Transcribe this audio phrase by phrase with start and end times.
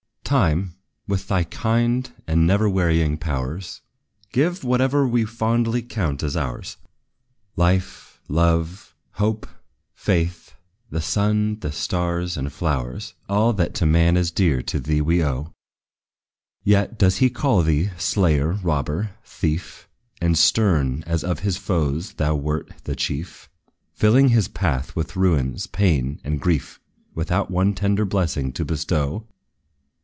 [0.23, 0.75] Time,
[1.09, 3.81] with thy kind and never wearying powers,
[4.31, 6.77] Giving whate'er we fondly count as ours;
[7.57, 9.45] Life, love, hope,
[9.93, 10.55] faith,
[10.89, 15.21] the sun, the stars and flowers; All that to man is dear to thee we
[15.21, 15.51] owe!
[16.63, 19.89] Yet does he call thee, slayer, robber, thief,
[20.21, 23.49] And stern, as of his foes thou wert the chief,
[23.91, 26.79] Filling his path with ruins, pain and grief,
[27.13, 29.27] Without one tender blessing to bestow!